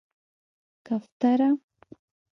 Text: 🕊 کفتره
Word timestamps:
🕊 0.85 0.87
کفتره 0.87 1.49